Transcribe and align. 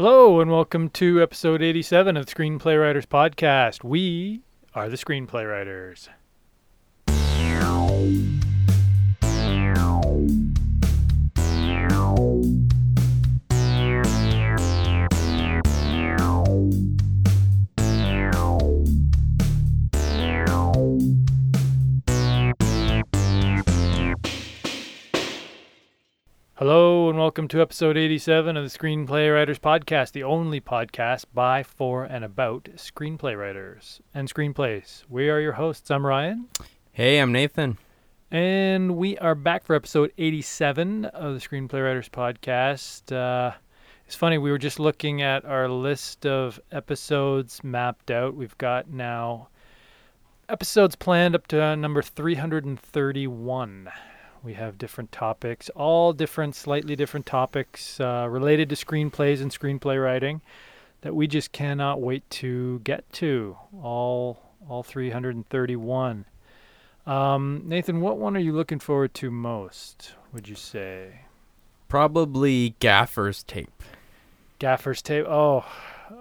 Hello, 0.00 0.40
and 0.40 0.48
welcome 0.48 0.90
to 0.90 1.20
episode 1.20 1.60
87 1.60 2.16
of 2.16 2.24
the 2.24 2.32
Screenplay 2.32 2.80
Writers 2.80 3.04
Podcast. 3.04 3.82
We 3.82 4.42
are 4.72 4.88
the 4.88 4.96
Screenplay 4.96 5.50
Writers. 5.50 6.08
Hello, 26.58 27.08
and 27.08 27.16
welcome 27.16 27.46
to 27.48 27.60
episode 27.60 27.96
87 27.96 28.56
of 28.56 28.64
the 28.64 28.78
Screenplay 28.78 29.32
Writers 29.32 29.60
Podcast, 29.60 30.10
the 30.10 30.24
only 30.24 30.60
podcast 30.60 31.26
by, 31.32 31.62
for, 31.62 32.02
and 32.02 32.24
about 32.24 32.64
screenplay 32.74 33.38
writers 33.38 34.00
and 34.12 34.28
screenplays. 34.32 35.04
We 35.08 35.28
are 35.30 35.38
your 35.38 35.52
hosts. 35.52 35.88
I'm 35.88 36.04
Ryan, 36.04 36.48
Hey, 36.90 37.18
I'm 37.20 37.30
Nathan. 37.30 37.78
and 38.32 38.96
we 38.96 39.16
are 39.18 39.36
back 39.36 39.62
for 39.64 39.76
episode 39.76 40.12
87 40.18 41.04
of 41.04 41.34
the 41.34 41.40
Screenplay 41.40 41.84
Writers 41.84 42.08
Podcast. 42.08 43.12
Uh, 43.16 43.52
it's 44.04 44.16
funny, 44.16 44.36
we 44.38 44.50
were 44.50 44.58
just 44.58 44.80
looking 44.80 45.22
at 45.22 45.44
our 45.44 45.68
list 45.68 46.26
of 46.26 46.58
episodes 46.72 47.62
mapped 47.62 48.10
out. 48.10 48.34
We've 48.34 48.58
got 48.58 48.90
now 48.90 49.46
episodes 50.48 50.96
planned 50.96 51.36
up 51.36 51.46
to 51.48 51.62
uh, 51.62 51.74
number 51.76 52.02
331 52.02 53.90
we 54.42 54.54
have 54.54 54.78
different 54.78 55.12
topics, 55.12 55.68
all 55.70 56.12
different, 56.12 56.54
slightly 56.54 56.96
different 56.96 57.26
topics 57.26 58.00
uh, 58.00 58.26
related 58.30 58.68
to 58.70 58.74
screenplays 58.74 59.40
and 59.40 59.50
screenplay 59.50 60.02
writing 60.02 60.40
that 61.02 61.14
we 61.14 61.26
just 61.26 61.52
cannot 61.52 62.00
wait 62.00 62.28
to 62.30 62.80
get 62.80 63.10
to. 63.14 63.56
All, 63.82 64.38
all 64.68 64.82
331. 64.82 66.24
Um, 67.06 67.62
Nathan, 67.64 68.00
what 68.00 68.18
one 68.18 68.36
are 68.36 68.40
you 68.40 68.52
looking 68.52 68.78
forward 68.78 69.14
to 69.14 69.30
most? 69.30 70.12
Would 70.32 70.48
you 70.48 70.54
say 70.56 71.20
Probably 71.88 72.74
gaffer's 72.80 73.42
tape. 73.42 73.82
gaffer's 74.58 75.00
tape? 75.00 75.24
Oh, 75.26 75.64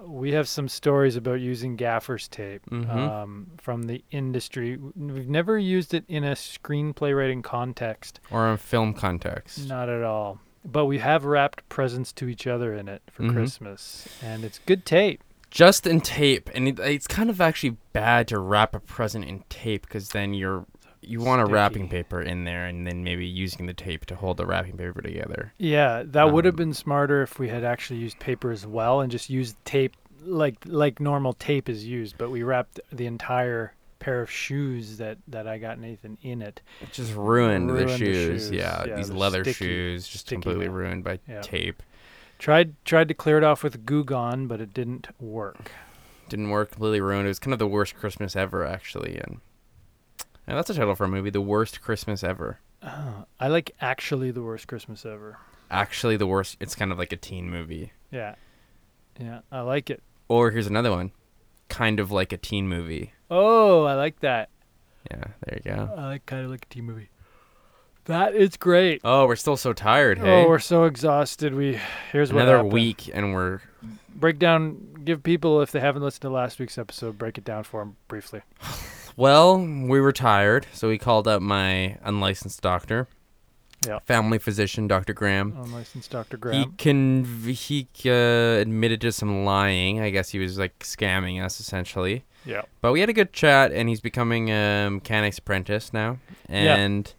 we 0.06 0.32
have 0.34 0.48
some 0.48 0.68
stories 0.68 1.16
about 1.16 1.40
using 1.40 1.76
gaffer's 1.76 2.28
tape 2.28 2.62
Mhm. 2.70 2.90
um, 2.90 3.48
from 3.58 3.84
the 3.84 4.04
industry. 4.12 4.78
We've 4.96 5.30
never 5.30 5.58
used 5.58 5.94
it 5.94 6.04
in 6.08 6.24
a 6.24 6.34
screenplay 6.34 7.16
writing 7.18 7.42
context. 7.42 8.20
Or 8.32 8.52
a 8.52 8.58
film 8.58 8.94
context. 8.94 9.68
Not 9.68 9.90
at 9.90 10.04
all. 10.04 10.40
But 10.66 10.86
we 10.86 10.98
have 11.00 11.24
wrapped 11.26 11.68
presents 11.70 12.12
to 12.14 12.28
each 12.28 12.46
other 12.48 12.74
in 12.74 12.88
it 12.90 13.02
for 13.12 13.24
Mhm. 13.24 13.34
Christmas, 13.34 14.08
and 14.22 14.44
it's 14.44 14.60
good 14.66 14.86
tape. 14.86 15.24
Just 15.50 15.88
in 15.88 16.02
tape. 16.02 16.50
And 16.54 16.68
it, 16.68 16.80
it's 16.80 17.08
kind 17.08 17.30
of 17.30 17.40
actually 17.40 17.78
bad 17.94 18.28
to 18.28 18.38
wrap 18.40 18.76
a 18.76 18.82
present 18.82 19.24
in 19.24 19.44
tape 19.50 19.84
because 19.84 20.10
then 20.10 20.34
you're. 20.34 20.66
You 21.02 21.22
want 21.22 21.42
a 21.42 21.46
wrapping 21.46 21.90
paper 21.90 22.22
in 22.22 22.44
there 22.44 22.66
and 22.66 22.86
then 22.88 23.04
maybe 23.04 23.26
using 23.26 23.66
the 23.66 23.74
tape 23.74 24.06
to 24.08 24.16
hold 24.16 24.38
the 24.38 24.46
wrapping 24.46 24.78
paper 24.78 25.02
together. 25.02 25.54
Yeah, 25.58 26.04
that 26.08 26.32
would 26.34 26.46
have 26.46 26.56
Um, 26.56 26.58
been 26.58 26.74
smarter 26.74 27.22
if 27.22 27.40
we 27.40 27.50
had 27.50 27.64
actually 27.64 28.00
used 28.00 28.20
paper 28.20 28.52
as 28.52 28.66
well 28.66 29.02
and 29.02 29.12
just 29.12 29.30
used 29.30 29.56
tape 29.66 29.96
like 30.24 30.56
like 30.66 31.00
normal 31.00 31.34
tape 31.34 31.70
is 31.70 31.86
used. 31.86 32.18
But 32.18 32.32
we 32.32 32.44
wrapped 32.44 32.80
the 32.92 33.06
entire 33.06 33.74
pair 34.00 34.22
of 34.22 34.30
shoes 34.30 34.98
that 34.98 35.18
that 35.28 35.48
I 35.48 35.58
got 35.60 35.80
Nathan 35.80 36.18
in 36.22 36.42
it. 36.42 36.62
It 36.82 36.92
just 36.92 37.14
ruined, 37.14 37.72
Ruined 37.72 37.90
the, 37.90 37.92
the 37.94 37.98
shoes. 37.98 38.42
shoes. 38.44 38.52
Yeah, 38.52 38.84
Yeah, 38.88 38.96
these 38.96 39.10
leather 39.12 39.44
sticky- 39.44 39.66
shoes 39.66 40.08
just 40.08 40.28
completely 40.28 40.68
now. 40.68 40.74
ruined 40.74 41.04
by 41.04 41.20
Yeah. 41.28 41.42
tape. 41.42 41.82
Tried 42.40 42.74
tried 42.86 43.08
to 43.08 43.14
clear 43.14 43.38
it 43.38 43.44
off 43.44 43.64
with 43.64 43.86
Goo 43.86 44.04
Gone, 44.04 44.48
but 44.48 44.60
it 44.62 44.74
didn't 44.74 45.08
work. 45.20 45.72
Didn't 46.30 46.50
work, 46.50 46.72
completely 46.72 47.02
ruined. 47.02 47.26
It 47.26 47.30
was 47.30 47.40
kind 47.40 47.54
of 47.54 47.60
the 47.60 47.68
worst 47.68 47.96
Christmas 47.96 48.36
ever, 48.36 48.66
actually. 48.66 49.18
And, 49.18 49.40
and 50.48 50.58
that's 50.58 50.70
a 50.70 50.74
title 50.74 50.96
for 50.96 51.06
a 51.06 51.08
movie 51.10 51.30
The 51.30 51.42
Worst 51.42 51.82
Christmas 51.82 52.24
Ever. 52.24 52.60
Oh, 52.84 53.26
I 53.40 53.48
like 53.48 53.72
actually 53.82 54.32
the 54.32 54.44
worst 54.44 54.68
Christmas 54.68 55.06
ever. 55.06 55.38
Actually, 55.70 56.16
the 56.16 56.28
worst. 56.28 56.58
It's 56.60 56.76
kind 56.76 56.92
of 56.92 56.98
like 56.98 57.12
a 57.12 57.18
teen 57.18 57.50
movie. 57.50 57.92
Yeah, 58.12 58.36
yeah, 59.20 59.40
I 59.52 59.62
like 59.62 59.90
it. 59.90 60.02
Or 60.28 60.52
here's 60.52 60.68
another 60.68 60.92
one, 60.92 61.12
kind 61.70 62.00
of 62.00 62.12
like 62.12 62.32
a 62.32 62.38
teen 62.38 62.68
movie. 62.68 63.14
Oh, 63.32 63.84
I 63.84 63.96
like 63.96 64.20
that. 64.22 64.50
Yeah, 65.10 65.24
there 65.46 65.60
you 65.64 65.72
go. 65.76 65.94
I 65.98 66.06
like 66.08 66.26
kind 66.26 66.46
of 66.46 66.52
like 66.52 66.66
a 66.70 66.74
teen 66.74 66.86
movie. 66.86 67.10
That 68.06 68.36
is 68.36 68.56
great. 68.56 69.02
Oh, 69.04 69.26
we're 69.28 69.36
still 69.36 69.58
so 69.58 69.74
tired. 69.74 70.18
Hey, 70.20 70.44
Oh, 70.44 70.48
we're 70.48 70.60
so 70.60 70.86
exhausted. 70.86 71.54
We 71.54 71.80
here's 72.12 72.30
another 72.32 72.64
week, 72.64 73.10
and 73.14 73.34
we're 73.34 73.62
Break 74.16 74.40
down. 74.40 74.96
Give 75.04 75.22
people 75.22 75.62
if 75.62 75.72
they 75.72 75.80
haven't 75.80 76.02
listened 76.02 76.22
to 76.22 76.30
last 76.30 76.58
week's 76.60 76.78
episode, 76.78 77.18
break 77.18 77.38
it 77.38 77.44
down 77.44 77.64
for 77.64 77.82
them 77.82 77.98
briefly. 78.08 78.42
well. 79.18 79.58
We 79.60 80.00
were 80.00 80.14
tired, 80.14 80.66
so 80.72 80.88
we 80.88 80.98
called 80.98 81.28
up 81.28 81.42
my 81.42 81.98
unlicensed 82.04 82.62
doctor, 82.62 83.08
Yeah. 83.86 84.00
family 84.00 84.38
physician, 84.40 84.88
Doctor 84.88 85.14
Graham. 85.14 85.54
Unlicensed 85.62 86.12
Dr. 86.12 86.38
Graham. 86.38 86.62
He 86.72 86.76
can 86.78 87.26
he 87.48 87.88
uh, 88.06 88.62
admitted 88.62 89.02
to 89.02 89.12
some 89.12 89.44
lying. 89.44 90.00
I 90.00 90.10
guess 90.12 90.30
he 90.30 90.40
was 90.40 90.58
like 90.58 90.80
scamming 90.80 91.44
us 91.44 91.60
essentially. 91.60 92.24
yeah. 92.46 92.62
But 92.82 92.94
we 92.94 93.02
had 93.02 93.10
a 93.10 93.14
good 93.14 93.34
chat, 93.34 93.72
and 93.74 93.90
he's 93.90 94.00
becoming 94.02 94.50
a 94.50 94.90
mechanic's 94.90 95.38
apprentice 95.40 95.92
now, 95.92 96.18
Yeah. 96.50 96.76
and 96.78 97.14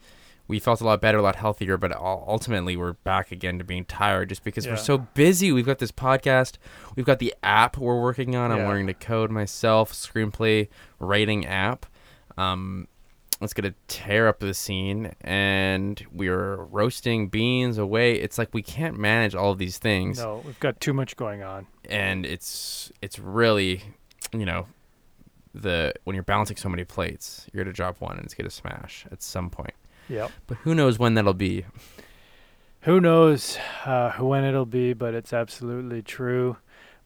we 0.49 0.59
felt 0.59 0.81
a 0.81 0.85
lot 0.85 1.01
better, 1.01 1.19
a 1.19 1.23
lot 1.23 1.37
healthier. 1.37 1.77
But 1.77 1.95
ultimately, 1.97 2.77
we're 2.77 2.95
back 2.95 3.31
again 3.31 3.59
to 3.59 3.65
being 3.65 3.85
tired, 3.85 4.31
just 4.31 4.43
because 4.43 4.65
Yeah. 4.67 4.73
we're 4.73 4.77
so 4.79 4.99
busy. 4.99 5.53
We've 5.53 5.67
got 5.67 5.79
this 5.79 5.93
podcast, 5.93 6.55
we've 6.97 7.07
got 7.07 7.19
the 7.21 7.35
app 7.43 7.77
we're 7.79 8.01
working 8.01 8.35
on. 8.35 8.51
I'm 8.51 8.67
learning 8.67 8.89
to 8.89 8.95
code 8.95 9.31
myself, 9.31 9.93
screenplay 9.93 10.69
writing 10.99 11.47
app. 11.47 11.87
Um, 12.37 12.89
it's 13.41 13.53
gonna 13.53 13.75
tear 13.87 14.27
up 14.27 14.41
the 14.41 14.53
scene, 14.55 15.13
and 15.21 16.05
we're 16.13 16.57
roasting 16.57 17.29
beans 17.29 17.79
away. 17.79 18.15
It's 18.15 18.37
like 18.39 18.53
we 18.53 18.63
can't 18.63 18.99
manage 18.99 19.35
all 19.37 19.53
of 19.53 19.59
these 19.59 19.79
things 19.79 20.19
No, 20.19 20.43
we've 20.45 20.59
got 20.59 20.81
too 20.81 20.93
much 20.93 21.15
going 21.17 21.43
on. 21.45 21.67
and 21.89 22.27
it's 22.27 22.91
it's 23.01 23.19
really 23.21 23.83
you 24.33 24.45
know 24.45 24.67
the 25.55 25.93
when 26.05 26.15
you're 26.15 26.23
balancing 26.25 26.57
so 26.57 26.69
many 26.69 26.85
plates 26.85 27.47
you're 27.53 27.63
gonna 27.65 27.73
drop 27.73 28.01
one 28.01 28.17
and 28.17 28.25
it's 28.25 28.35
gonna 28.35 28.51
smash 28.51 29.07
at 29.11 29.23
some 29.23 29.49
point 29.51 29.73
Yep. 30.09 30.31
but 30.47 30.57
who 30.59 30.75
knows 30.75 30.99
when 30.99 31.15
that'll 31.15 31.35
be 31.35 31.65
Who 32.83 33.01
knows 33.01 33.59
uh, 33.85 34.13
when 34.13 34.45
it'll 34.45 34.65
be, 34.67 34.93
but 34.93 35.15
it's 35.15 35.33
absolutely 35.33 36.01
true. 36.03 36.57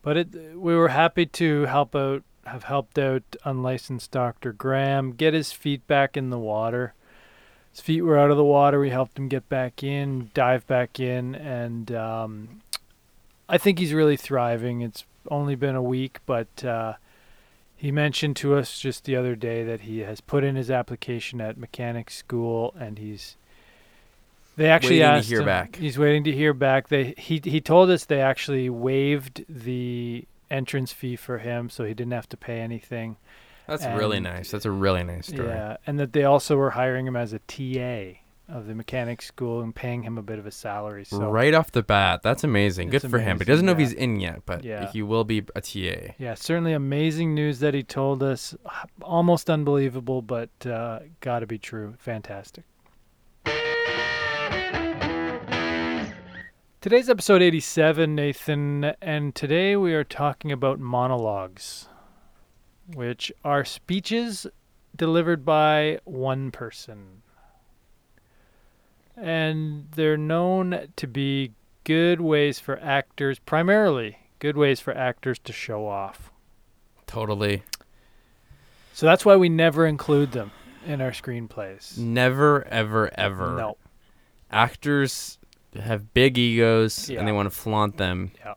But 0.03 0.17
it, 0.17 0.29
we 0.57 0.75
were 0.77 0.89
happy 0.89 1.27
to 1.27 1.63
help 1.63 1.97
out, 1.97 2.23
have 2.45 2.65
helped 2.65 2.99
out 2.99 3.23
unlicensed 3.45 4.11
Dr. 4.11 4.53
Graham 4.53 5.13
get 5.13 5.33
his 5.35 5.53
feet 5.53 5.87
back 5.87 6.17
in 6.17 6.31
the 6.31 6.39
water. 6.39 6.95
His 7.71 7.81
feet 7.81 8.03
were 8.03 8.19
out 8.19 8.31
of 8.31 8.37
the 8.37 8.45
water. 8.45 8.79
We 8.79 8.91
helped 8.91 9.19
him 9.19 9.29
get 9.29 9.49
back 9.49 9.83
in, 9.83 10.31
dive 10.35 10.67
back 10.67 11.01
in, 11.01 11.35
and 11.35 11.91
um, 11.93 12.63
I 13.49 13.57
think 13.59 13.79
he's 13.79 13.95
really 13.95 14.17
thriving. 14.17 14.83
It's 14.83 15.05
only 15.31 15.55
been 15.55 15.75
a 15.75 15.83
week, 15.83 16.19
but 16.27 16.65
uh, 16.65 16.95
he 17.83 17.91
mentioned 17.91 18.37
to 18.37 18.55
us 18.55 18.79
just 18.79 19.05
the 19.07 19.17
other 19.17 19.35
day 19.35 19.65
that 19.65 19.81
he 19.81 19.99
has 19.99 20.21
put 20.21 20.45
in 20.45 20.55
his 20.55 20.71
application 20.71 21.41
at 21.41 21.59
mechanic 21.59 22.11
school, 22.11 22.73
and 22.79 22.97
he's 22.97 23.37
they 24.57 24.69
actually 24.71 25.01
Waiting 25.01 25.11
to 25.15 25.17
asked 25.19 25.29
hear 25.29 25.41
him- 25.41 25.47
back. 25.47 25.77
He's 25.77 25.99
waiting 25.99 26.23
to 26.25 26.31
hear 26.33 26.55
back. 26.55 26.89
They 26.89 27.15
he 27.19 27.41
he 27.43 27.61
told 27.61 27.91
us 27.91 28.05
they 28.05 28.21
actually 28.21 28.71
waived 28.71 29.45
the 29.49 30.25
entrance 30.49 30.93
fee 30.93 31.17
for 31.17 31.39
him, 31.39 31.69
so 31.71 31.83
he 31.85 31.93
didn't 31.93 32.13
have 32.13 32.29
to 32.29 32.37
pay 32.37 32.61
anything. 32.61 33.17
that's 33.67 33.85
really 33.87 34.21
nice 34.21 34.51
that's 34.53 34.65
a 34.67 34.71
really 34.71 35.03
nice 35.03 35.27
story 35.29 35.49
Yeah, 35.49 35.77
and 35.87 35.99
that 35.99 36.13
they 36.13 36.25
also 36.25 36.57
were 36.57 36.71
hiring 36.71 37.07
him 37.07 37.17
as 37.17 37.33
a 37.33 37.41
TA 37.41 38.21
of 38.49 38.67
the 38.67 38.75
mechanic 38.75 39.23
school 39.23 39.61
and 39.63 39.75
paying 39.75 40.03
him 40.03 40.19
a 40.19 40.23
bit 40.23 40.39
of 40.39 40.47
a 40.47 40.51
salary. 40.51 41.05
So 41.05 41.31
right 41.31 41.55
off 41.55 41.73
the 41.73 41.83
bat 41.83 42.23
that's 42.23 42.45
amazing 42.45 42.91
good 42.91 43.03
for 43.03 43.19
him 43.19 43.39
but 43.39 43.47
he 43.47 43.53
doesn't 43.53 43.65
know 43.67 43.73
yeah. 43.73 43.83
if 43.83 43.89
he's 43.91 43.93
in 43.93 44.21
yet 44.21 44.43
but 44.45 44.65
Yeah. 44.65 44.91
he 44.91 45.03
will 45.03 45.25
be 45.25 45.45
a 45.55 45.61
ta 45.61 46.13
yeah, 46.19 46.35
certainly 46.35 46.73
amazing 46.73 47.35
news 47.35 47.61
that 47.61 47.75
he 47.75 47.83
told 47.83 48.23
us. 48.23 48.55
Almost 49.01 49.49
unbelievable, 49.49 50.23
but 50.23 50.51
uh, 50.67 51.01
got 51.21 51.41
to 51.41 51.47
be 51.47 51.59
true. 51.59 51.95
Fantastic. 51.99 52.65
Today's 56.81 57.09
episode 57.09 57.43
87, 57.43 58.13
Nathan, 58.17 58.85
and 59.01 59.35
today 59.37 59.77
we 59.77 59.95
are 59.95 60.03
talking 60.03 60.51
about 60.51 60.81
monologues, 60.81 61.89
which 62.93 63.31
are 63.45 63.65
speeches 63.65 64.49
delivered 64.97 65.45
by 65.45 66.01
one 66.05 66.51
person. 66.51 67.23
And 69.17 69.89
they're 69.95 70.17
known 70.17 70.89
to 70.97 71.07
be 71.07 71.53
good 71.85 72.21
ways 72.21 72.59
for 72.59 72.79
actors, 72.81 73.39
primarily 73.39 74.19
good 74.39 74.57
ways 74.57 74.81
for 74.81 74.93
actors 74.97 75.39
to 75.41 75.53
show 75.53 75.87
off. 75.87 76.31
totally 77.07 77.63
So 78.95 79.05
that's 79.07 79.25
why 79.25 79.37
we 79.37 79.49
never 79.49 79.87
include 79.87 80.33
them 80.33 80.51
in 80.87 81.01
our 81.01 81.11
screenplays. 81.11 81.99
never 81.99 82.65
ever 82.69 83.11
ever 83.19 83.57
No. 83.57 83.77
actors 84.51 85.39
have 85.79 86.13
big 86.15 86.39
egos 86.39 87.09
Yeah. 87.11 87.19
and 87.19 87.29
they 87.29 87.33
want 87.33 87.47
to 87.47 87.55
flaunt 87.57 87.99
them 87.99 88.33
Yeah. 88.45 88.55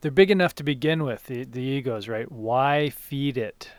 they're 0.00 0.10
big 0.12 0.30
enough 0.30 0.54
to 0.56 0.62
begin 0.64 1.02
with. 1.04 1.26
The 1.26 1.44
the 1.44 1.60
egos, 1.60 2.08
right? 2.08 2.30
Why 2.30 2.90
feed 2.90 3.36
it 3.36 3.70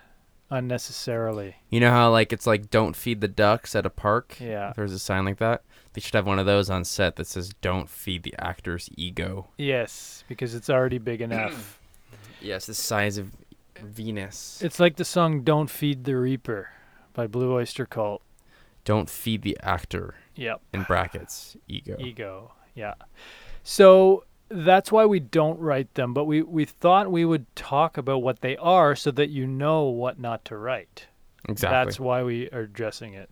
unnecessarily? 0.50 1.56
You 1.70 1.80
know 1.80 1.92
how 1.92 2.12
like 2.12 2.32
it's 2.34 2.48
like 2.48 2.70
don't 2.70 2.96
feed 2.96 3.22
the 3.22 3.28
ducks 3.28 3.76
at 3.76 3.86
a 3.86 3.90
park. 3.90 4.38
Yeah. 4.40 4.74
There's 4.76 4.94
a 4.94 5.00
sign 5.00 5.26
like 5.26 5.38
that, 5.38 5.64
they 5.94 6.02
should 6.02 6.14
have 6.16 6.26
one 6.28 6.40
of 6.40 6.46
those 6.46 6.70
on 6.70 6.84
set 6.86 7.16
that 7.18 7.28
says 7.28 7.54
"Don't 7.62 7.90
feed 7.90 8.24
the 8.24 8.36
actor's 8.40 8.90
ego." 8.96 9.48
Yes, 9.58 10.24
because 10.28 10.54
it's 10.56 10.70
already 10.70 10.98
big 10.98 11.22
enough. 11.22 11.80
Yes, 12.40 12.68
the 12.68 12.76
size 12.76 13.18
of 13.18 13.32
Venus. 13.82 14.62
it's 14.62 14.80
like 14.80 14.96
the 14.98 15.04
song 15.06 15.42
"Don't 15.42 15.70
Feed 15.72 16.04
the 16.04 16.16
Reaper" 16.16 16.70
by 17.14 17.26
Blue 17.26 17.52
Oyster 17.54 17.86
Cult. 17.88 18.22
Don't 18.86 19.10
feed 19.10 19.42
the 19.42 19.58
actor 19.64 20.14
Yep. 20.36 20.62
in 20.72 20.84
brackets 20.84 21.58
ego. 21.68 21.96
ego 22.00 22.52
yeah 22.76 22.94
so 23.64 24.24
that's 24.50 24.92
why 24.92 25.06
we 25.06 25.20
don't 25.20 25.60
write 25.60 25.94
them 25.96 26.14
but 26.14 26.26
we 26.26 26.42
we 26.42 26.66
thought 26.66 27.12
we 27.12 27.26
would 27.26 27.46
talk 27.56 27.98
about 27.98 28.22
what 28.22 28.42
they 28.42 28.56
are 28.58 28.96
so 28.96 29.12
that 29.12 29.30
you 29.30 29.46
know 29.46 29.84
what 29.84 30.20
not 30.20 30.44
to 30.46 30.58
write 30.58 31.08
Exactly. 31.50 31.76
that's 31.76 32.00
why 32.00 32.24
we 32.24 32.50
are 32.50 32.62
addressing 32.62 33.14
it 33.14 33.30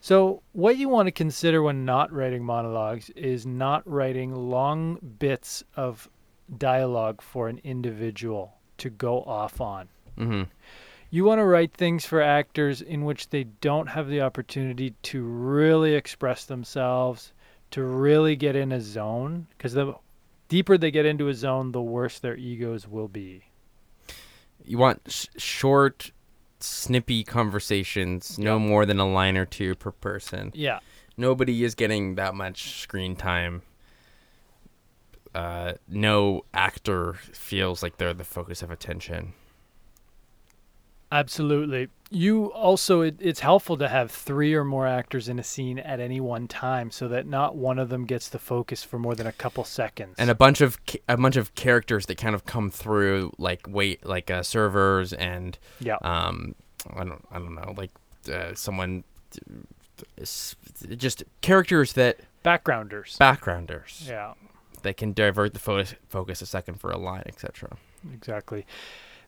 so 0.00 0.42
what 0.52 0.76
you 0.76 0.88
want 0.88 1.06
to 1.06 1.12
consider 1.12 1.62
when 1.62 1.84
not 1.84 2.12
writing 2.12 2.44
monologues 2.44 3.10
is 3.10 3.46
not 3.46 3.88
writing 3.88 4.34
long 4.34 4.98
bits 5.18 5.62
of 5.76 6.08
dialogue 6.58 7.22
for 7.22 7.48
an 7.48 7.60
individual 7.64 8.54
to 8.78 8.90
go 8.90 9.22
off 9.22 9.60
on 9.60 9.88
mm-hmm. 10.18 10.42
you 11.10 11.24
want 11.24 11.38
to 11.38 11.44
write 11.44 11.72
things 11.72 12.04
for 12.04 12.20
actors 12.20 12.82
in 12.82 13.04
which 13.04 13.30
they 13.30 13.44
don't 13.44 13.86
have 13.86 14.08
the 14.08 14.20
opportunity 14.20 14.94
to 15.02 15.22
really 15.22 15.94
express 15.94 16.46
themselves, 16.46 17.32
to 17.70 17.82
really 17.82 18.34
get 18.34 18.56
in 18.56 18.72
a 18.72 18.80
zone. 18.80 19.46
Because 19.56 19.74
the 19.74 19.94
deeper 20.52 20.76
they 20.76 20.90
get 20.90 21.06
into 21.06 21.28
a 21.28 21.34
zone, 21.34 21.72
the 21.72 21.80
worse 21.80 22.18
their 22.18 22.36
egos 22.36 22.86
will 22.86 23.08
be. 23.08 23.42
You 24.62 24.76
want 24.76 25.00
sh- 25.08 25.24
short, 25.38 26.12
snippy 26.60 27.24
conversations, 27.24 28.38
no 28.38 28.58
more 28.58 28.84
than 28.84 28.98
a 28.98 29.10
line 29.10 29.38
or 29.38 29.46
two 29.46 29.74
per 29.74 29.92
person. 29.92 30.52
Yeah. 30.54 30.80
Nobody 31.16 31.64
is 31.64 31.74
getting 31.74 32.16
that 32.16 32.34
much 32.34 32.82
screen 32.82 33.16
time. 33.16 33.62
Uh, 35.34 35.72
no 35.88 36.44
actor 36.52 37.14
feels 37.14 37.82
like 37.82 37.96
they're 37.96 38.12
the 38.12 38.22
focus 38.22 38.60
of 38.60 38.70
attention. 38.70 39.32
Absolutely. 41.12 41.88
You 42.10 42.46
also, 42.52 43.02
it, 43.02 43.16
it's 43.20 43.40
helpful 43.40 43.76
to 43.76 43.88
have 43.88 44.10
three 44.10 44.54
or 44.54 44.64
more 44.64 44.86
actors 44.86 45.28
in 45.28 45.38
a 45.38 45.42
scene 45.42 45.78
at 45.78 46.00
any 46.00 46.20
one 46.20 46.48
time 46.48 46.90
so 46.90 47.06
that 47.08 47.26
not 47.26 47.54
one 47.54 47.78
of 47.78 47.90
them 47.90 48.06
gets 48.06 48.30
the 48.30 48.38
focus 48.38 48.82
for 48.82 48.98
more 48.98 49.14
than 49.14 49.26
a 49.26 49.32
couple 49.32 49.62
seconds. 49.64 50.14
and 50.18 50.30
a 50.30 50.34
bunch 50.34 50.62
of 50.62 50.78
a 51.08 51.16
bunch 51.18 51.36
of 51.36 51.54
characters 51.54 52.06
that 52.06 52.16
kind 52.16 52.34
of 52.34 52.46
come 52.46 52.70
through 52.70 53.30
like 53.38 53.60
wait 53.68 54.04
like 54.06 54.30
uh, 54.30 54.42
servers 54.42 55.12
and 55.12 55.58
yeah. 55.80 55.96
um 56.02 56.54
I 56.94 57.04
don't 57.04 57.24
I 57.30 57.38
don't 57.38 57.54
know 57.54 57.74
like 57.76 57.90
uh, 58.32 58.54
someone 58.54 59.04
just 60.96 61.24
characters 61.42 61.92
that 61.92 62.20
Backgrounders. 62.42 63.16
backgrounders 63.18 64.04
yeah. 64.08 64.32
that 64.82 64.96
can 64.96 65.12
divert 65.12 65.52
the 65.52 65.60
fo- 65.60 65.84
focus 66.08 66.42
a 66.42 66.46
second 66.46 66.80
for 66.80 66.90
a 66.90 66.98
line 66.98 67.22
etc. 67.26 67.76
Exactly. 68.14 68.66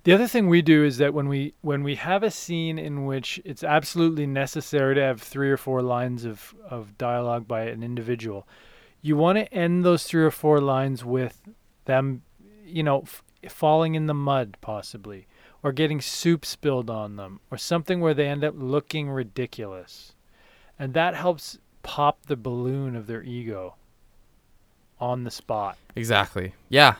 The 0.04 0.12
other 0.12 0.28
thing 0.28 0.48
we 0.48 0.60
do 0.60 0.84
is 0.84 0.98
that 0.98 1.14
when 1.14 1.28
we 1.28 1.54
when 1.62 1.82
we 1.82 1.94
have 1.94 2.22
a 2.22 2.30
scene 2.30 2.78
in 2.78 3.06
which 3.06 3.40
it's 3.44 3.64
absolutely 3.64 4.26
necessary 4.26 4.94
to 4.94 5.00
have 5.00 5.20
three 5.20 5.50
or 5.50 5.56
four 5.56 5.80
lines 5.80 6.26
of, 6.26 6.54
of 6.68 6.96
dialogue 6.98 7.48
by 7.48 7.62
an 7.62 7.82
individual, 7.82 8.46
you 9.00 9.16
want 9.16 9.38
to 9.38 9.52
end 9.52 9.82
those 9.82 10.04
three 10.04 10.22
or 10.22 10.30
four 10.30 10.60
lines 10.60 11.04
with 11.04 11.40
them, 11.86 12.22
you 12.64 12.82
know, 12.82 13.00
f- 13.00 13.22
falling 13.48 13.94
in 13.94 14.06
the 14.06 14.14
mud 14.14 14.58
possibly, 14.60 15.26
or 15.62 15.72
getting 15.72 16.02
soup 16.02 16.44
spilled 16.44 16.90
on 16.90 17.16
them, 17.16 17.40
or 17.50 17.56
something 17.56 18.00
where 18.00 18.14
they 18.14 18.28
end 18.28 18.44
up 18.44 18.54
looking 18.56 19.08
ridiculous, 19.08 20.12
and 20.78 20.92
that 20.92 21.14
helps 21.14 21.58
pop 21.82 22.26
the 22.26 22.36
balloon 22.36 22.94
of 22.94 23.06
their 23.06 23.22
ego 23.22 23.74
on 25.00 25.24
the 25.24 25.30
spot. 25.30 25.78
Exactly. 25.96 26.52
Yeah. 26.68 26.96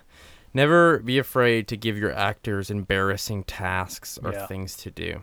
Never 0.54 1.00
be 1.00 1.18
afraid 1.18 1.66
to 1.68 1.76
give 1.76 1.98
your 1.98 2.12
actors 2.12 2.70
embarrassing 2.70 3.44
tasks 3.44 4.18
or 4.22 4.32
Yeah. 4.32 4.46
things 4.46 4.76
to 4.78 4.90
do. 4.90 5.22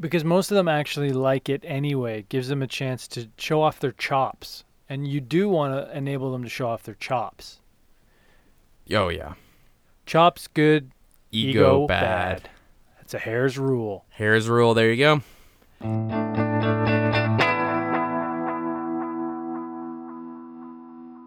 because 0.00 0.24
most 0.24 0.50
of 0.50 0.56
them 0.56 0.66
actually 0.66 1.12
like 1.12 1.48
it 1.48 1.62
anyway. 1.64 2.18
It 2.18 2.28
gives 2.28 2.48
them 2.48 2.62
a 2.62 2.66
chance 2.66 3.06
to 3.08 3.28
show 3.38 3.62
off 3.62 3.78
their 3.78 3.92
chops, 3.92 4.64
and 4.88 5.06
you 5.06 5.20
do 5.20 5.48
want 5.48 5.72
to 5.72 5.96
enable 5.96 6.32
them 6.32 6.42
to 6.42 6.48
show 6.50 6.66
off 6.68 6.82
their 6.82 6.96
chops. 6.96 7.60
Oh 8.92 9.08
yeah. 9.08 9.34
Chops 10.04 10.48
good, 10.48 10.90
Ego, 11.30 11.86
bad. 11.86 12.50
That's 12.96 13.14
a 13.14 13.18
hair's 13.20 13.56
rule. 13.56 14.04
Here's 14.10 14.48
rule. 14.48 14.74
There 14.74 14.90
you 14.92 14.96
go. 14.96 15.22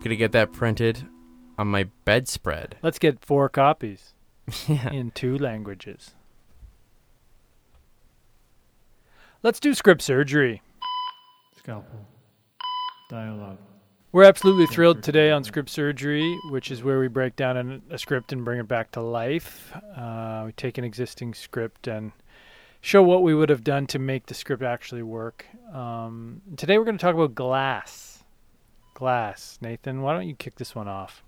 Gonna 0.04 0.16
get 0.16 0.32
that 0.34 0.54
printed 0.54 1.06
on 1.58 1.68
my 1.68 1.86
bedspread. 2.06 2.78
Let's 2.82 3.00
get 3.00 3.24
four 3.24 3.50
copies 3.50 4.14
yeah. 4.68 4.90
in 4.94 5.12
two 5.12 5.38
languages. 5.38 6.14
Let's 9.44 9.60
do 9.60 9.74
script 9.74 10.02
surgery. 10.02 10.62
Scalpel. 11.58 12.08
Dialogue. 13.10 13.58
We're 14.12 14.24
absolutely 14.24 14.68
thrilled 14.68 15.04
today 15.04 15.32
on 15.32 15.44
Script 15.44 15.70
Surgery, 15.70 16.38
which 16.50 16.72
is 16.72 16.82
where 16.82 17.00
we 17.00 17.08
break 17.08 17.36
down 17.36 17.58
an, 17.58 17.82
a 17.90 17.98
script 17.98 18.32
and 18.32 18.44
bring 18.44 18.60
it 18.60 18.68
back 18.68 18.92
to 18.92 19.02
life. 19.02 19.74
Uh, 19.96 20.44
we 20.46 20.54
take 20.54 20.78
an 20.78 20.84
existing 20.84 21.34
script 21.34 21.88
and 21.88 22.14
show 22.82 23.04
what 23.04 23.22
we 23.22 23.36
would 23.36 23.50
have 23.50 23.64
done 23.64 23.86
to 23.88 24.00
make 24.00 24.26
the 24.26 24.34
script 24.34 24.64
actually 24.64 25.04
work. 25.04 25.46
Um, 25.74 26.42
today 26.56 26.78
we're 26.78 26.86
going 26.86 26.98
to 26.98 27.02
talk 27.02 27.16
about 27.16 27.36
Glass. 27.36 28.24
Glass. 28.94 29.60
Nathan, 29.62 30.02
why 30.02 30.14
don't 30.14 30.28
you 30.28 30.36
kick 30.36 30.56
this 30.56 30.74
one 30.74 30.88
off? 30.88 31.24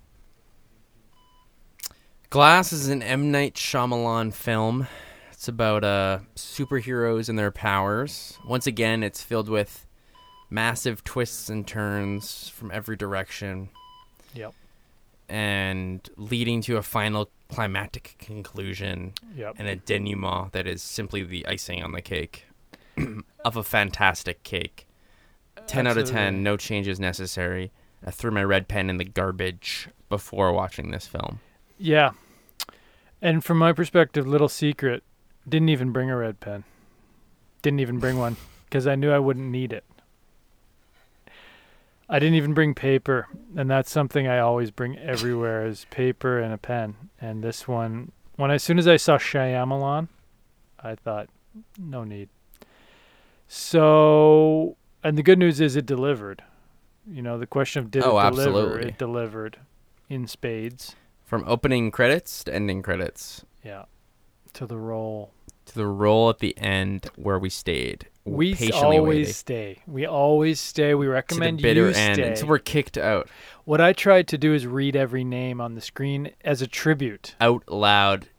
Glass 2.29 2.71
is 2.71 2.89
an 2.89 3.01
M 3.01 3.31
Night 3.31 3.55
Shyamalan 3.55 4.33
film. 4.33 4.87
It's 5.31 5.47
about 5.47 5.83
uh, 5.83 6.19
superheroes 6.35 7.27
and 7.27 7.39
their 7.39 7.49
powers. 7.51 8.37
Once 8.45 8.67
again, 8.67 9.01
it's 9.01 9.23
filled 9.23 9.49
with 9.49 9.87
massive 10.49 11.03
twists 11.03 11.49
and 11.49 11.65
turns 11.65 12.49
from 12.49 12.69
every 12.71 12.95
direction. 12.95 13.69
Yep. 14.35 14.53
And 15.27 16.07
leading 16.17 16.61
to 16.63 16.77
a 16.77 16.83
final 16.83 17.29
climactic 17.49 18.15
conclusion 18.19 19.13
Yep. 19.35 19.55
and 19.57 19.67
a 19.67 19.75
denouement 19.75 20.51
that 20.51 20.67
is 20.67 20.83
simply 20.83 21.23
the 21.23 21.47
icing 21.47 21.83
on 21.83 21.93
the 21.93 22.01
cake 22.01 22.45
of 23.45 23.57
a 23.57 23.63
fantastic 23.63 24.43
cake. 24.43 24.85
10 25.65 25.87
out 25.87 25.97
of 25.97 26.09
10, 26.09 26.41
no 26.43 26.57
changes 26.57 26.99
necessary. 26.99 27.71
I 28.05 28.11
threw 28.11 28.31
my 28.31 28.43
red 28.43 28.67
pen 28.67 28.89
in 28.89 28.97
the 28.97 29.03
garbage 29.05 29.89
before 30.09 30.51
watching 30.53 30.91
this 30.91 31.05
film. 31.07 31.39
Yeah. 31.79 32.11
And 33.21 33.43
from 33.43 33.57
my 33.57 33.73
perspective, 33.73 34.27
little 34.27 34.49
secret, 34.49 35.01
didn't 35.47 35.69
even 35.69 35.91
bring 35.91 36.09
a 36.11 36.15
red 36.17 36.39
pen. 36.39 36.63
Didn't 37.61 37.79
even 37.79 37.99
bring 37.99 38.17
one 38.19 38.35
because 38.65 38.85
I 38.85 38.95
knew 38.95 39.11
I 39.11 39.19
wouldn't 39.19 39.49
need 39.49 39.73
it. 39.73 39.83
I 42.11 42.17
didn't 42.17 42.35
even 42.35 42.53
bring 42.55 42.73
paper, 42.73 43.27
and 43.55 43.69
that's 43.69 43.91
something 43.91 44.27
I 44.27 44.39
always 44.39 44.71
bring 44.71 44.97
everywhere 44.97 45.65
is 45.67 45.85
paper 45.91 46.39
and 46.39 46.51
a 46.51 46.57
pen. 46.57 46.95
And 47.21 47.43
this 47.43 47.67
one, 47.67 48.11
when 48.35 48.49
as 48.49 48.63
soon 48.63 48.79
as 48.79 48.87
I 48.87 48.97
saw 48.97 49.17
Shyamalan, 49.19 50.07
I 50.83 50.95
thought, 50.95 51.29
no 51.77 52.03
need. 52.03 52.29
So, 53.47 54.75
and 55.03 55.17
the 55.19 55.23
good 55.23 55.37
news 55.37 55.61
is 55.61 55.75
it 55.75 55.85
delivered. 55.85 56.43
You 57.07 57.21
know, 57.21 57.37
the 57.37 57.45
question 57.47 57.83
of 57.83 57.91
did 57.91 58.03
Oh, 58.03 58.17
it 58.17 58.29
deliver? 58.31 58.49
absolutely. 58.59 58.89
It 58.89 58.97
delivered 58.97 59.57
in 60.09 60.25
spades. 60.27 60.95
From 61.29 61.43
opening 61.45 61.91
credits 61.91 62.43
to 62.45 62.53
ending 62.55 62.81
credits 62.81 63.45
Yeah. 63.63 63.85
To 64.53 64.65
the 64.65 64.77
role. 64.77 65.31
to 65.67 65.75
the 65.75 65.85
roll 65.85 66.31
at 66.31 66.39
the 66.39 66.57
end 66.57 67.05
where 67.15 67.37
we 67.37 67.51
stayed. 67.51 68.07
We 68.25 68.55
always 68.71 69.01
waiting 69.07 69.33
stay. 69.33 69.77
We 69.85 70.07
always 70.07 70.59
stay. 70.59 70.95
We 70.95 71.05
to 71.05 71.09
the 71.09 71.13
recommend 71.13 71.61
bitter 71.61 71.81
you 71.91 71.95
end 71.95 72.15
stay. 72.15 72.27
until 72.29 72.47
we're 72.47 72.57
kicked 72.57 72.97
out 72.97 73.29
what 73.65 73.79
I 73.79 73.93
tried 73.93 74.27
to 74.29 74.37
do 74.39 74.55
is 74.55 74.65
read 74.65 74.95
every 74.95 75.23
name 75.23 75.61
on 75.61 75.75
the 75.75 75.81
screen 75.81 76.31
as 76.43 76.63
a 76.63 76.67
tribute, 76.67 77.35
out 77.39 77.63
loud 77.69 78.29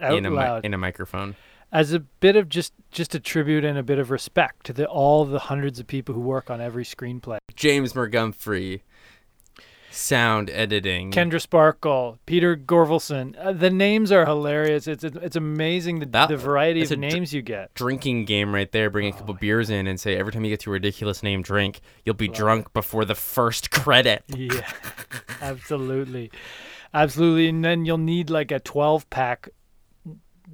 out 0.00 0.16
in 0.16 0.24
a 0.24 0.30
loud, 0.30 0.64
in 0.64 0.72
a 0.72 0.78
microphone. 0.78 1.36
as 1.70 1.92
a 1.92 2.00
bit 2.00 2.34
of 2.36 2.48
just 2.48 2.72
just 2.90 3.14
a 3.14 3.20
tribute 3.20 3.66
and 3.66 3.76
a 3.76 3.82
bit 3.82 3.98
of 3.98 4.10
respect 4.10 4.64
to 4.64 4.72
the 4.72 4.86
all 4.86 5.26
the 5.26 5.38
hundreds 5.40 5.78
of 5.78 5.86
people 5.86 6.14
who 6.14 6.20
work 6.22 6.50
on 6.50 6.58
every 6.62 6.84
screenplay. 6.84 7.36
James 7.54 7.94
Montgomery, 7.94 8.82
sound 9.98 10.48
editing. 10.50 11.10
Kendra 11.10 11.40
Sparkle, 11.40 12.18
Peter 12.26 12.56
Gorvelson. 12.56 13.34
Uh, 13.38 13.52
the 13.52 13.70
names 13.70 14.12
are 14.12 14.24
hilarious. 14.24 14.86
It's 14.86 15.04
it's 15.04 15.36
amazing 15.36 15.98
the, 16.00 16.06
That- 16.06 16.28
the 16.28 16.36
variety 16.36 16.82
of 16.82 16.90
a 16.92 16.96
dr- 16.96 17.12
names 17.12 17.32
you 17.34 17.42
get. 17.42 17.74
drinking 17.74 18.24
game 18.24 18.54
right 18.54 18.70
there. 18.72 18.90
Bring 18.90 19.08
a 19.08 19.12
couple 19.12 19.34
beers 19.34 19.70
in 19.70 19.86
and 19.86 19.98
say 20.00 20.16
every 20.16 20.32
time 20.32 20.44
you 20.44 20.50
get 20.50 20.60
to 20.60 20.70
a 20.70 20.72
ridiculous 20.74 21.22
name 21.22 21.42
drink, 21.42 21.80
you'll 22.04 22.14
be 22.14 22.28
drunk 22.28 22.72
before 22.72 23.04
the 23.04 23.14
first 23.14 23.70
credit. 23.72 24.22
Yeah, 24.28 24.66
absolutely, 25.42 26.30
Absolutely, 26.94 27.48
and 27.48 27.64
then 27.64 27.84
you'll 27.84 27.98
need 27.98 28.30
like 28.30 28.50
a 28.50 28.60
12 28.60 29.10
pack 29.10 29.48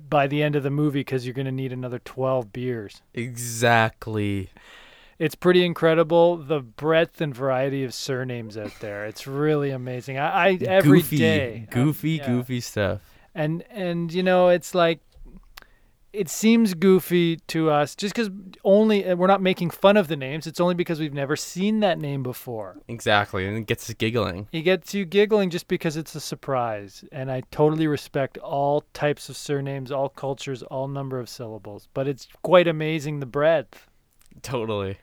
by 0.09 0.27
the 0.27 0.43
end 0.43 0.57
of 0.57 0.63
the 0.65 0.71
movie 0.71 1.01
because 1.01 1.25
you're 1.25 1.35
going 1.35 1.47
to 1.47 1.53
need 1.53 1.73
another 1.73 2.01
12 2.01 2.53
beers. 2.53 3.03
Exactly. 3.15 4.51
It's 5.19 5.35
pretty 5.35 5.65
incredible 5.65 6.37
the 6.37 6.61
breadth 6.61 7.21
and 7.21 7.35
variety 7.35 7.85
of 7.85 7.95
surnames 7.95 8.57
out 8.57 8.73
there. 8.81 9.07
It's 9.07 9.27
really 9.27 9.71
amazing. 9.71 10.19
I, 10.19 10.49
I 10.49 10.59
every 10.67 11.01
goofy, 11.01 11.19
day, 11.19 11.69
um, 11.73 11.85
goofy, 11.85 12.11
yeah. 12.13 12.27
goofy 12.27 12.61
stuff. 12.61 13.01
and 13.35 13.63
and 13.71 14.13
you 14.13 14.23
know 14.23 14.49
it's 14.49 14.75
like 14.75 15.01
it 16.15 16.29
seems 16.29 16.75
goofy 16.75 17.37
to 17.49 17.71
us 17.71 17.97
just 17.97 18.15
because 18.15 18.31
only 18.63 19.05
uh, 19.05 19.17
we're 19.17 19.27
not 19.27 19.43
making 19.43 19.71
fun 19.71 19.97
of 19.97 20.07
the 20.07 20.17
names. 20.17 20.47
It's 20.47 20.61
only 20.61 20.75
because 20.75 21.01
we've 21.01 21.13
never 21.13 21.35
seen 21.35 21.81
that 21.81 21.99
name 21.99 22.23
before. 22.23 22.77
Exactly, 22.87 23.47
and 23.47 23.59
it 23.59 23.67
gets 23.67 23.91
us 23.91 23.95
giggling. 23.97 24.49
It 24.53 24.63
gets 24.63 24.95
you 24.95 25.05
giggling 25.05 25.51
just 25.51 25.67
because 25.67 25.97
it's 25.97 26.15
a 26.15 26.21
surprise. 26.21 27.05
And 27.11 27.31
I 27.31 27.43
totally 27.51 27.89
respect 27.89 28.39
all 28.39 28.85
types 28.95 29.29
of 29.29 29.37
surnames, 29.37 29.91
all 29.91 30.09
cultures, 30.09 30.63
all 30.63 30.87
number 30.87 31.19
of 31.19 31.29
syllables. 31.29 31.89
But 31.93 32.07
it's 32.07 32.29
quite 32.43 32.69
amazing 32.69 33.19
the 33.19 33.27
breadth. 33.27 33.89
Totally. 34.43 34.99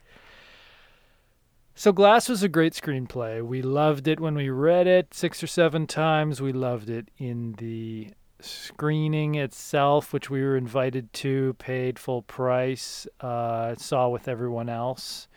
So 1.75 1.91
Glass 1.91 2.29
was 2.29 2.43
a 2.43 2.49
great 2.49 2.73
screenplay. 2.73 3.43
We 3.43 3.61
loved 3.61 4.07
it 4.07 4.19
when 4.19 4.35
we 4.35 4.49
read 4.49 4.87
it 4.87 5.13
six 5.13 5.41
or 5.41 5.47
seven 5.47 5.87
times. 5.87 6.41
We 6.41 6.53
loved 6.53 6.89
it 6.89 7.09
in 7.17 7.53
the 7.53 8.11
screening 8.39 9.35
itself, 9.35 10.13
which 10.13 10.29
we 10.29 10.41
were 10.43 10.57
invited 10.57 11.11
to, 11.13 11.55
paid 11.59 11.97
full 11.97 12.21
price, 12.23 13.07
uh, 13.19 13.75
saw 13.75 14.09
with 14.09 14.27
everyone 14.27 14.69
else. 14.69 15.27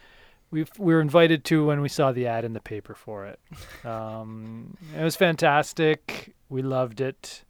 We 0.50 0.66
we 0.78 0.94
were 0.94 1.00
invited 1.00 1.44
to 1.46 1.66
when 1.66 1.80
we 1.80 1.88
saw 1.88 2.12
the 2.12 2.26
ad 2.26 2.44
in 2.44 2.52
the 2.52 2.60
paper 2.60 2.94
for 2.94 3.26
it. 3.26 3.40
Um, 3.84 4.78
it 4.98 5.02
was 5.02 5.14
fantastic. 5.14 6.34
We 6.48 6.62
loved 6.62 7.02
it. 7.02 7.44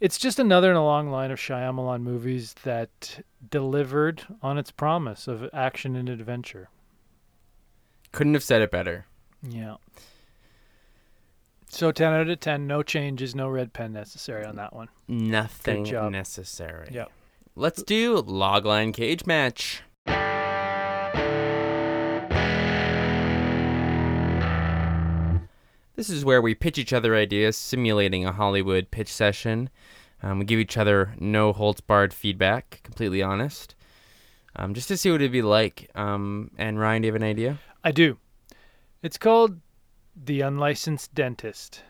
It's 0.00 0.18
just 0.18 0.38
another 0.38 0.70
in 0.70 0.76
a 0.76 0.84
long 0.84 1.10
line 1.10 1.30
of 1.30 1.38
Shyamalan 1.38 2.02
movies 2.02 2.54
that 2.62 3.20
delivered 3.50 4.22
on 4.42 4.56
its 4.56 4.70
promise 4.70 5.26
of 5.26 5.48
action 5.52 5.96
and 5.96 6.08
adventure. 6.08 6.68
Couldn't 8.12 8.34
have 8.34 8.44
said 8.44 8.62
it 8.62 8.70
better. 8.70 9.06
Yeah. 9.42 9.76
So 11.68 11.92
10 11.92 12.12
out 12.12 12.30
of 12.30 12.40
10, 12.40 12.66
no 12.66 12.82
changes, 12.82 13.34
no 13.34 13.48
red 13.48 13.72
pen 13.72 13.92
necessary 13.92 14.44
on 14.44 14.56
that 14.56 14.72
one. 14.72 14.88
Nothing 15.06 15.82
necessary. 16.10 16.88
Yep. 16.92 17.10
Let's 17.56 17.82
do 17.82 18.22
logline 18.22 18.94
cage 18.94 19.26
match. 19.26 19.82
This 25.98 26.10
is 26.10 26.24
where 26.24 26.40
we 26.40 26.54
pitch 26.54 26.78
each 26.78 26.92
other 26.92 27.16
ideas, 27.16 27.56
simulating 27.56 28.24
a 28.24 28.30
Hollywood 28.30 28.92
pitch 28.92 29.12
session. 29.12 29.68
Um, 30.22 30.38
we 30.38 30.44
give 30.44 30.60
each 30.60 30.76
other 30.76 31.16
no 31.18 31.52
holds 31.52 31.80
barred 31.80 32.14
feedback, 32.14 32.78
completely 32.84 33.20
honest, 33.20 33.74
um, 34.54 34.74
just 34.74 34.86
to 34.86 34.96
see 34.96 35.10
what 35.10 35.20
it'd 35.20 35.32
be 35.32 35.42
like. 35.42 35.90
Um, 35.96 36.52
and 36.56 36.78
Ryan, 36.78 37.02
do 37.02 37.06
you 37.06 37.12
have 37.12 37.20
an 37.20 37.26
idea? 37.26 37.58
I 37.82 37.90
do. 37.90 38.16
It's 39.02 39.18
called 39.18 39.58
The 40.14 40.40
Unlicensed 40.40 41.16
Dentist. 41.16 41.82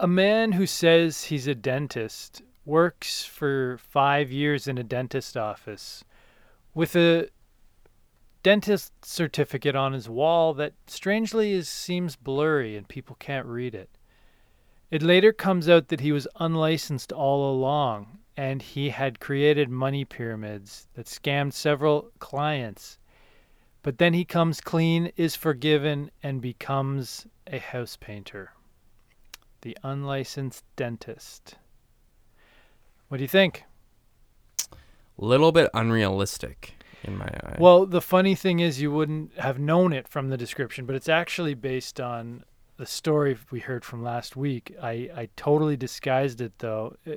A 0.00 0.08
man 0.08 0.52
who 0.52 0.64
says 0.64 1.24
he's 1.24 1.46
a 1.46 1.54
dentist 1.54 2.40
works 2.64 3.22
for 3.22 3.76
five 3.76 4.32
years 4.32 4.66
in 4.66 4.78
a 4.78 4.82
dentist 4.82 5.36
office 5.36 6.04
with 6.72 6.96
a 6.96 7.28
dentist 8.42 8.92
certificate 9.04 9.76
on 9.76 9.92
his 9.92 10.08
wall 10.08 10.54
that 10.54 10.74
strangely 10.86 11.52
is, 11.52 11.68
seems 11.68 12.16
blurry 12.16 12.76
and 12.76 12.88
people 12.88 13.16
can't 13.18 13.46
read 13.46 13.74
it. 13.74 13.90
It 14.90 15.02
later 15.02 15.32
comes 15.32 15.68
out 15.68 15.88
that 15.88 16.00
he 16.00 16.12
was 16.12 16.28
unlicensed 16.36 17.12
all 17.12 17.50
along 17.50 18.18
and 18.36 18.62
he 18.62 18.90
had 18.90 19.20
created 19.20 19.70
money 19.70 20.04
pyramids 20.04 20.88
that 20.94 21.06
scammed 21.06 21.52
several 21.52 22.10
clients. 22.18 22.98
But 23.82 23.98
then 23.98 24.14
he 24.14 24.24
comes 24.24 24.60
clean, 24.60 25.12
is 25.16 25.34
forgiven, 25.34 26.10
and 26.22 26.40
becomes 26.40 27.26
a 27.46 27.58
house 27.58 27.96
painter. 27.96 28.52
The 29.62 29.76
unlicensed 29.82 30.64
dentist. 30.76 31.56
What 33.08 33.18
do 33.18 33.24
you 33.24 33.28
think? 33.28 33.64
A 34.70 34.76
Little 35.18 35.52
bit 35.52 35.68
unrealistic 35.74 36.74
in 37.04 37.16
my 37.16 37.26
eye. 37.26 37.56
Well, 37.58 37.86
the 37.86 38.00
funny 38.00 38.34
thing 38.34 38.60
is, 38.60 38.80
you 38.80 38.90
wouldn't 38.90 39.36
have 39.38 39.58
known 39.58 39.92
it 39.92 40.08
from 40.08 40.28
the 40.28 40.36
description, 40.36 40.86
but 40.86 40.94
it's 40.94 41.08
actually 41.08 41.54
based 41.54 42.00
on 42.00 42.44
the 42.78 42.86
story 42.86 43.36
we 43.50 43.60
heard 43.60 43.84
from 43.84 44.02
last 44.02 44.34
week. 44.34 44.74
I, 44.82 45.08
I 45.14 45.28
totally 45.36 45.76
disguised 45.76 46.40
it 46.40 46.58
though, 46.58 46.96
uh, 47.06 47.12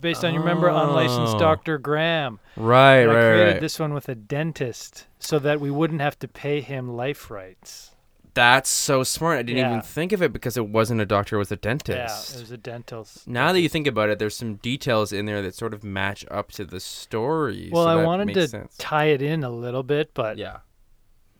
based 0.00 0.24
on 0.24 0.32
you 0.32 0.40
remember 0.40 0.68
unlicensed 0.68 1.36
Oh. 1.36 1.38
Dr. 1.38 1.76
Graham. 1.78 2.38
right, 2.56 3.02
I 3.02 3.04
right, 3.06 3.12
created 3.12 3.52
right. 3.52 3.60
this 3.60 3.78
one 3.78 3.92
with 3.92 4.08
a 4.08 4.14
dentist 4.14 5.06
so 5.18 5.38
that 5.40 5.60
we 5.60 5.70
wouldn't 5.70 6.00
have 6.00 6.18
to 6.20 6.28
pay 6.28 6.60
him 6.60 6.88
life 6.96 7.30
rights. 7.30 7.94
That's 8.40 8.70
so 8.70 9.02
smart. 9.04 9.38
I 9.38 9.42
didn't 9.42 9.58
Yeah. 9.58 9.68
even 9.70 9.82
think 9.82 10.12
of 10.12 10.22
it 10.22 10.32
because 10.32 10.56
it 10.56 10.66
wasn't 10.68 11.00
a 11.00 11.06
doctor, 11.06 11.36
it 11.36 11.38
was 11.40 11.52
a 11.52 11.56
dentist. 11.56 12.30
Yeah, 12.32 12.38
it 12.38 12.40
was 12.42 12.50
a 12.50 12.56
dental. 12.56 13.02
s- 13.02 13.24
Now 13.26 13.52
that 13.52 13.60
you 13.60 13.68
think 13.68 13.86
about 13.86 14.08
it, 14.08 14.18
there's 14.18 14.34
some 14.36 14.54
details 14.56 15.12
in 15.12 15.26
there 15.26 15.42
that 15.42 15.54
sort 15.54 15.74
of 15.74 15.84
match 15.84 16.24
up 16.30 16.50
to 16.52 16.64
the 16.64 16.80
story. 16.80 17.68
Well, 17.72 17.84
so 17.84 17.88
I 17.90 17.96
that 17.96 18.06
wanted 18.06 18.26
makes 18.28 18.38
to 18.38 18.48
sense. 18.48 18.76
tie 18.78 19.06
it 19.06 19.20
in 19.20 19.44
a 19.44 19.50
little 19.50 19.82
bit, 19.82 20.12
but 20.14 20.38
yeah. 20.38 20.58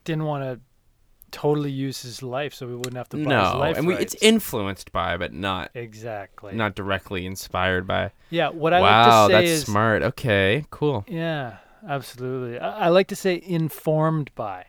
didn't 0.03 0.25
want 0.25 0.43
to 0.43 0.59
totally 1.31 1.71
use 1.71 2.01
his 2.01 2.21
life 2.21 2.53
so 2.53 2.67
we 2.67 2.75
wouldn't 2.75 2.97
have 2.97 3.07
to 3.09 3.15
buy 3.17 3.21
his 3.21 3.27
No, 3.27 3.57
life 3.57 3.77
and 3.77 3.87
we, 3.87 3.95
rights. 3.95 4.13
it's 4.15 4.23
influenced 4.23 4.91
by, 4.91 5.15
but 5.17 5.31
not 5.33 5.71
exactly. 5.73 6.53
not 6.53 6.75
directly 6.75 7.25
inspired 7.25 7.87
by. 7.87 8.11
yeah, 8.29 8.49
what 8.49 8.73
I 8.73 8.81
wow, 8.81 8.87
like 8.89 9.07
to 9.07 9.27
say 9.27 9.41
that's 9.41 9.51
is 9.59 9.63
smart. 9.65 10.03
Okay, 10.03 10.65
cool. 10.71 11.05
Yeah, 11.07 11.57
absolutely. 11.87 12.59
I, 12.59 12.85
I 12.85 12.87
like 12.89 13.07
to 13.07 13.15
say 13.15 13.41
informed 13.45 14.29
by, 14.35 14.65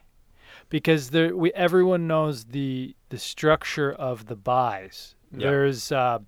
because 0.73 1.11
there 1.11 1.37
we 1.37 1.53
everyone 1.53 2.07
knows 2.07 2.47
the 2.47 2.97
the 3.11 3.19
structure 3.19 3.93
of 3.93 4.27
the 4.27 4.35
buys. 4.35 5.15
Yeah. 5.31 5.51
There's 5.51 5.93
uh, 5.93 6.21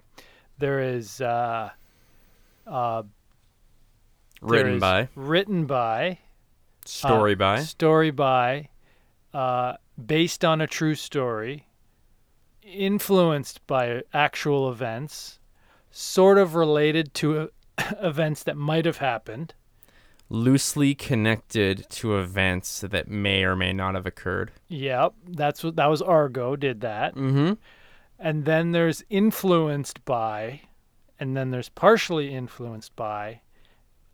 there 0.58 0.80
is 0.80 1.22
uh, 1.22 1.70
uh, 2.66 3.02
Written 4.42 4.74
is 4.74 4.80
by, 4.82 5.08
written 5.14 5.64
by 5.64 6.18
story 6.84 7.32
uh, 7.32 7.36
by. 7.36 7.60
story 7.60 8.10
by, 8.10 8.68
uh, 9.32 9.74
based 10.04 10.44
on 10.44 10.60
a 10.60 10.66
true 10.66 10.94
story, 10.94 11.66
influenced 12.62 13.66
by 13.66 14.02
actual 14.12 14.70
events, 14.70 15.38
sort 15.90 16.36
of 16.36 16.54
related 16.54 17.14
to 17.14 17.38
uh, 17.38 17.46
events 18.02 18.42
that 18.42 18.58
might 18.58 18.84
have 18.84 18.98
happened. 18.98 19.54
Loosely 20.34 20.94
connected 20.94 21.86
to 21.90 22.18
events 22.18 22.80
that 22.80 23.08
may 23.08 23.44
or 23.44 23.54
may 23.56 23.72
not 23.72 23.94
have 23.94 24.06
occurred. 24.06 24.50
Yep, 24.68 25.14
that's 25.28 25.62
what 25.62 25.76
that 25.76 25.86
was. 25.86 26.02
Argo 26.02 26.56
did 26.56 26.80
that, 26.82 27.14
Mm-hmm. 27.14 27.52
and 28.18 28.44
then 28.44 28.72
there's 28.72 29.04
influenced 29.08 30.04
by, 30.04 30.62
and 31.20 31.36
then 31.36 31.50
there's 31.50 31.68
partially 31.68 32.34
influenced 32.34 32.94
by, 32.96 33.40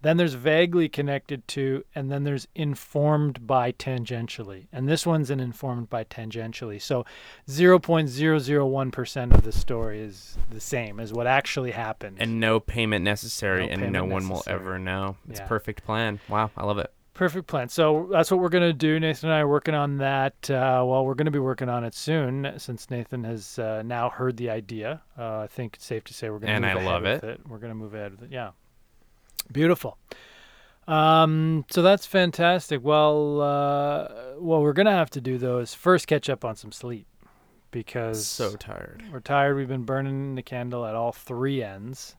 then 0.03 0.17
there's 0.17 0.35
vaguely 0.35 0.89
connected 0.89 1.47
to, 1.49 1.85
and 1.95 2.11
then 2.11 2.25
there's 2.25 2.49
informed 2.55 3.47
by 3.47 3.73
tangentially. 3.73 4.67
And 4.73 4.89
this 4.89 5.07
one's 5.07 5.31
an 5.31 5.41
informed 5.41 5.91
by 5.91 6.05
tangentially. 6.05 6.81
So 6.81 7.05
0.001% 7.49 9.33
of 9.35 9.43
the 9.43 9.53
story 9.53 10.01
is 10.01 10.39
the 10.51 10.61
same 10.61 11.01
as 11.01 11.13
what 11.13 11.27
actually 11.27 11.71
happened. 11.73 12.17
And 12.21 12.41
no 12.41 12.61
payment 12.61 13.05
necessary, 13.05 13.67
No 13.67 13.73
and 13.73 13.77
payment 13.83 13.93
no 13.93 14.05
one 14.05 14.29
necessary. 14.29 14.59
will 14.59 14.63
ever 14.69 14.79
know. 14.79 15.17
It's 15.29 15.39
Yeah. 15.41 15.45
a 15.47 15.49
perfect 15.49 15.85
plan. 15.85 16.21
Wow, 16.29 16.51
I 16.57 16.65
love 16.65 16.79
it. 16.79 16.93
Perfect 17.13 17.47
plan. 17.49 17.69
So 17.69 18.09
that's 18.11 18.31
what 18.31 18.41
we're 18.41 18.49
going 18.49 18.65
to 18.65 18.73
do. 18.73 18.99
Nathan 18.99 19.29
and 19.29 19.37
I 19.37 19.41
are 19.41 19.49
working 19.49 19.75
on 19.75 19.99
that. 19.99 20.49
Uh, 20.49 20.83
well, 20.87 21.05
we're 21.05 21.15
going 21.15 21.27
to 21.27 21.31
be 21.31 21.39
working 21.39 21.69
on 21.69 21.85
it 21.85 21.93
soon 21.95 22.55
since 22.57 22.89
Nathan 22.91 23.25
has 23.25 23.59
uh, 23.59 23.83
now 23.85 24.09
heard 24.09 24.39
the 24.39 24.49
idea. 24.49 25.03
Uh, 25.19 25.41
I 25.41 25.47
think 25.47 25.75
it's 25.77 25.85
safe 25.85 26.05
to 26.05 26.15
say 26.15 26.31
we're 26.31 26.39
going 26.39 26.49
to 26.49 26.55
And 26.55 26.65
move 26.65 26.71
I 26.71 26.81
ahead 26.81 26.87
love 26.87 27.03
with 27.03 27.25
it. 27.25 27.41
it. 27.41 27.41
We're 27.47 27.59
going 27.59 27.73
to 27.73 27.75
move 27.75 27.93
ahead 27.95 28.13
with 28.13 28.23
it. 28.23 28.31
Yeah. 28.33 28.51
Beautiful. 29.43 29.97
Um, 30.89 31.65
so 31.71 31.83
that's 31.83 32.07
fantastic. 32.07 32.83
Well, 32.83 33.41
uh, 33.41 34.09
what 34.39 34.61
we're 34.63 34.73
going 34.73 34.87
to 34.87 34.93
have 34.93 35.11
to 35.11 35.21
do, 35.21 35.39
though, 35.39 35.59
is 35.59 35.73
first 35.75 36.07
catch 36.07 36.29
up 36.29 36.45
on 36.45 36.57
some 36.57 36.73
sleep 36.73 37.07
because 37.71 38.27
So 38.27 38.57
tired. 38.57 39.05
we're 39.13 39.21
tired. 39.21 39.57
We've 39.57 39.69
been 39.69 39.85
burning 39.85 40.35
the 40.35 40.43
candle 40.43 40.85
at 40.87 40.95
all 40.97 41.13
three 41.13 41.63
ends, 41.63 42.17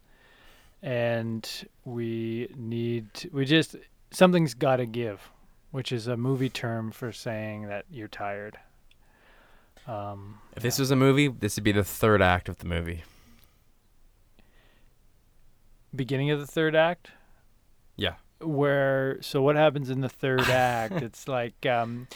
and 0.81 1.47
we 1.83 2.49
need 2.55 3.09
we 3.33 3.43
just 3.45 3.75
something's 4.11 4.53
got 4.53 4.77
to 4.77 4.85
give, 4.85 5.29
which 5.71 5.91
is 5.91 6.07
a 6.07 6.15
movie 6.15 6.49
term 6.49 6.91
for 6.91 7.11
saying 7.11 7.67
that 7.67 7.85
you're 7.91 8.07
tired. 8.07 8.57
Um, 9.87 10.37
If 10.55 10.63
this 10.63 10.79
was 10.79 10.91
a 10.91 10.95
movie, 10.95 11.27
this 11.27 11.57
would 11.57 11.63
be 11.63 11.71
the 11.73 11.83
third 11.83 12.21
act 12.21 12.47
of 12.47 12.59
the 12.59 12.65
movie. 12.67 13.03
Beginning 15.95 16.31
of 16.31 16.39
the 16.39 16.47
third 16.47 16.75
act, 16.75 17.11
Yeah. 17.97 18.15
where 18.39 19.17
so 19.21 19.41
what 19.41 19.55
happens 19.55 19.89
in 19.89 20.01
the 20.01 20.09
third 20.09 20.41
act? 20.49 20.93
It's 21.01 21.27
like 21.27 21.65
um, 21.65 22.07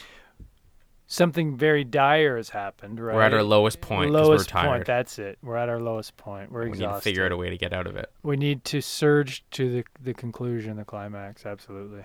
something 1.06 1.56
very 1.56 1.84
dire 1.84 2.36
has 2.36 2.50
happened. 2.50 2.98
Right, 3.00 3.14
We're 3.14 3.22
at 3.22 3.34
our 3.34 3.42
lowest 3.42 3.80
point 3.80 4.10
lowest 4.10 4.48
we're 4.52 4.60
tired. 4.60 4.68
point. 4.70 4.86
That's 4.86 5.18
it. 5.18 5.38
We're 5.42 5.56
at 5.56 5.68
our 5.68 5.80
lowest 5.80 6.16
point. 6.16 6.50
We're 6.50 6.64
we 6.68 6.78
need 6.78 6.78
to 6.80 7.00
figure 7.00 7.24
out 7.24 7.32
a 7.32 7.36
way 7.36 7.50
to 7.50 7.58
get 7.58 7.72
out 7.72 7.86
of 7.86 7.96
it. 7.96 8.10
We 8.22 8.36
need 8.36 8.64
to 8.66 8.80
surge 8.80 9.44
to 9.52 9.70
the 9.70 9.84
the 10.02 10.14
conclusion, 10.14 10.76
the 10.76 10.84
climax. 10.84 11.46
Absolutely. 11.46 12.04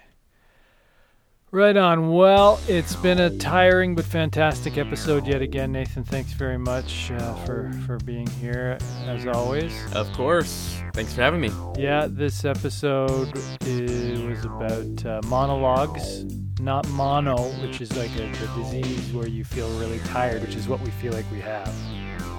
Right 1.53 1.75
on. 1.75 2.13
Well, 2.13 2.62
it's 2.70 2.96
been 2.96 3.20
a 3.20 3.29
tiring 3.29 3.93
but 3.93 4.05
fantastic 4.05 4.77
episode 4.77 5.27
yet 5.27 5.41
again, 5.41 5.74
Nathan. 5.74 6.05
Thanks 6.05 6.31
very 6.31 6.58
much 6.58 7.12
uh, 7.12 7.34
for 7.43 7.70
for 7.86 7.98
being 7.98 8.27
here 8.27 8.77
as 9.05 9.27
always. 9.27 9.74
Of 9.93 10.10
course. 10.13 10.81
Thanks 10.93 11.13
for 11.13 11.22
having 11.22 11.41
me. 11.41 11.51
Yeah, 11.77 12.08
this 12.10 12.46
episode 12.46 13.36
was 13.36 14.46
about 14.46 15.05
uh, 15.05 15.22
monologues, 15.27 16.24
not 16.62 16.88
mono, 16.88 17.36
which 17.62 17.81
is 17.81 17.93
like 17.98 18.15
a, 18.17 18.29
a 18.29 18.63
disease 18.63 19.12
where 19.12 19.27
you 19.27 19.43
feel 19.43 19.70
really 19.77 20.00
tired, 20.05 20.41
which 20.41 20.55
is 20.55 20.70
what 20.70 20.79
we 20.79 20.89
feel 20.91 21.12
like 21.12 21.29
we 21.34 21.41
have. 21.41 21.70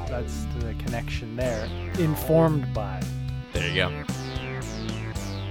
That's 0.09 0.47
the 0.61 0.73
connection 0.85 1.37
there. 1.37 1.69
Informed 1.99 2.73
by. 2.73 3.03
There 3.53 3.69
you 3.69 3.75
go. 3.75 4.05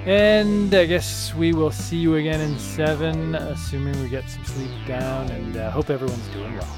And 0.05 0.73
I 0.73 0.85
guess 0.87 1.33
we 1.35 1.53
will 1.53 1.71
see 1.71 1.97
you 1.97 2.15
again 2.15 2.41
in 2.41 2.57
seven, 2.57 3.35
assuming 3.35 4.01
we 4.01 4.09
get 4.09 4.27
some 4.27 4.43
sleep 4.45 4.71
down, 4.87 5.29
and 5.29 5.57
uh, 5.57 5.69
hope 5.69 5.91
everyone's 5.91 6.27
doing 6.29 6.53
well. 6.53 6.77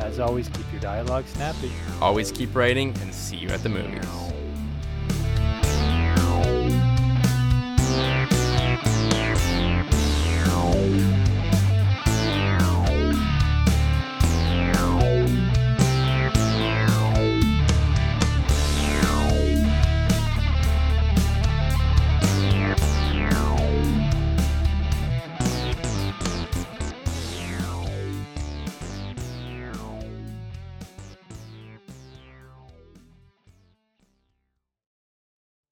As 0.00 0.20
always, 0.20 0.48
keep 0.50 0.70
your 0.70 0.80
dialogue 0.80 1.26
snappy. 1.26 1.72
Always 2.02 2.30
keep 2.30 2.54
writing 2.54 2.94
and 3.00 3.14
see 3.14 3.36
you 3.36 3.48
at 3.48 3.62
the 3.62 3.68
movies. 3.70 4.29